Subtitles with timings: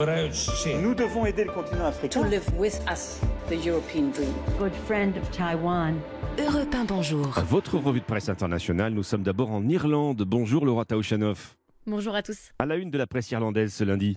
[0.00, 2.22] Nous devons aider le continent africain.
[2.22, 4.32] to live with us the European dream.
[4.58, 5.94] good friend of Taiwan.
[6.38, 7.26] Europe 1, bonjour.
[7.46, 10.22] Votre revue de presse internationale, nous sommes d'abord en Irlande.
[10.26, 11.54] Bonjour Laura Taouchanoff.
[11.86, 12.52] Bonjour à tous.
[12.58, 14.16] À la une de la presse irlandaise ce lundi.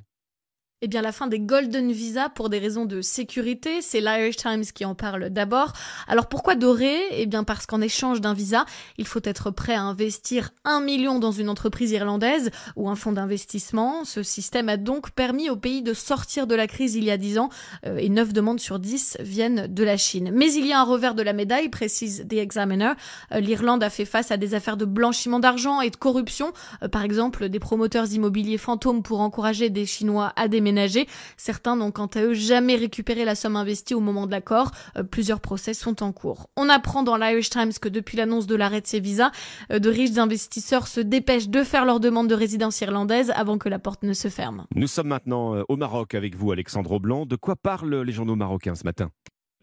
[0.85, 4.65] Eh bien, la fin des Golden Visa pour des raisons de sécurité, c'est l'Irish Times
[4.65, 5.71] qui en parle d'abord.
[6.09, 8.65] Alors pourquoi dorer Eh bien parce qu'en échange d'un visa,
[8.97, 13.14] il faut être prêt à investir un million dans une entreprise irlandaise ou un fonds
[13.14, 14.04] d'investissement.
[14.04, 17.18] Ce système a donc permis au pays de sortir de la crise il y a
[17.18, 17.47] dix ans
[17.86, 20.31] euh, et 9 demandes sur 10 viennent de la Chine.
[20.34, 22.92] Mais il y a un revers de la médaille, précise The Examiner.
[23.31, 26.51] Euh, L'Irlande a fait face à des affaires de blanchiment d'argent et de corruption,
[26.84, 30.72] Euh, par exemple des promoteurs immobiliers fantômes pour encourager des Chinois à déménager.
[31.37, 34.72] Certains n'ont quant à eux jamais récupéré la somme investie au moment de l'accord.
[34.97, 36.47] Euh, plusieurs procès sont en cours.
[36.55, 39.31] On apprend dans l'Irish Times que depuis l'annonce de l'arrêt de ces visas,
[39.72, 43.69] euh, de riches investisseurs se dépêchent de faire leur demande de résidence irlandaise avant que
[43.69, 44.66] la porte ne se ferme.
[44.75, 47.25] Nous sommes maintenant euh, au Maroc avec vous, Alexandre Blanc.
[47.25, 49.09] De quoi parlent les journaux marocains ce matin?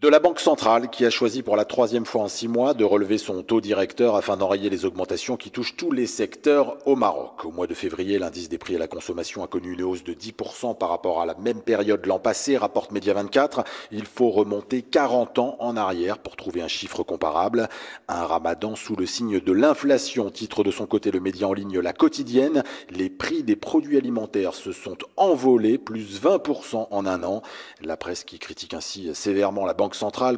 [0.00, 2.84] De la Banque centrale qui a choisi pour la troisième fois en six mois de
[2.84, 7.44] relever son taux directeur afin d'enrayer les augmentations qui touchent tous les secteurs au Maroc.
[7.44, 10.14] Au mois de février, l'indice des prix à la consommation a connu une hausse de
[10.14, 13.62] 10% par rapport à la même période l'an passé, rapporte Média 24.
[13.92, 17.68] Il faut remonter 40 ans en arrière pour trouver un chiffre comparable.
[18.08, 21.78] Un ramadan sous le signe de l'inflation, titre de son côté le média en ligne
[21.78, 22.64] La Quotidienne.
[22.88, 27.42] Les prix des produits alimentaires se sont envolés, plus 20% en un an.
[27.82, 29.89] La presse qui critique ainsi sévèrement la Banque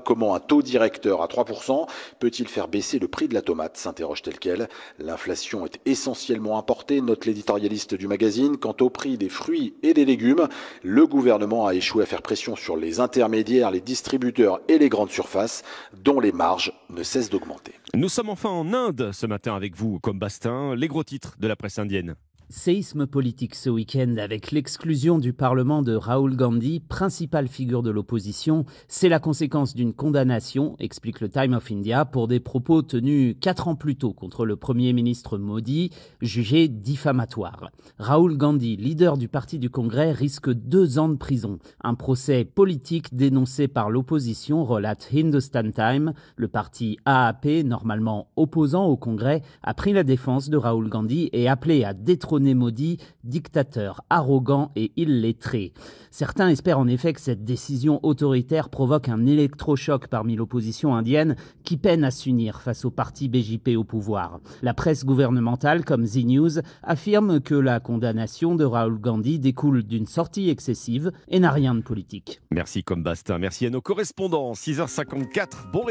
[0.04, 1.86] comment un taux directeur à 3%
[2.18, 4.68] peut-il faire baisser le prix de la tomate s'interroge tel quel.
[4.98, 8.56] L'inflation est essentiellement importée, note l'éditorialiste du magazine.
[8.56, 10.48] Quant au prix des fruits et des légumes,
[10.82, 15.10] le gouvernement a échoué à faire pression sur les intermédiaires, les distributeurs et les grandes
[15.10, 15.62] surfaces,
[16.02, 17.72] dont les marges ne cessent d'augmenter.
[17.94, 21.48] Nous sommes enfin en Inde ce matin avec vous, comme Bastin, les gros titres de
[21.48, 22.14] la presse indienne.
[22.54, 28.66] Séisme politique ce week-end avec l'exclusion du Parlement de Rahul Gandhi, principale figure de l'opposition.
[28.88, 33.68] C'est la conséquence d'une condamnation, explique le Time of India, pour des propos tenus quatre
[33.68, 37.70] ans plus tôt contre le Premier ministre Modi, jugés diffamatoires.
[37.98, 41.58] Rahul Gandhi, leader du parti du Congrès, risque deux ans de prison.
[41.82, 46.12] Un procès politique dénoncé par l'opposition, relate Hindustan Time.
[46.36, 51.48] Le parti AAP, normalement opposant au Congrès, a pris la défense de Rahul Gandhi et
[51.48, 55.72] appelé à détrôner Modi, dictateur arrogant et illettré.
[56.10, 61.76] Certains espèrent en effet que cette décision autoritaire provoque un électrochoc parmi l'opposition indienne qui
[61.76, 64.40] peine à s'unir face au parti BJP au pouvoir.
[64.62, 70.06] La presse gouvernementale comme Z News affirme que la condamnation de Rahul Gandhi découle d'une
[70.06, 72.40] sortie excessive et n'a rien de politique.
[72.50, 74.52] Merci comme Bastin, merci à nos correspondants.
[74.52, 75.90] 6h54, bon réveil.